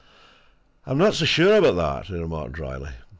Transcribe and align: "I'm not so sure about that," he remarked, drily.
"I'm 0.87 0.97
not 0.97 1.13
so 1.13 1.25
sure 1.25 1.57
about 1.57 1.75
that," 1.75 2.05
he 2.07 2.15
remarked, 2.19 2.53
drily. 2.53 2.89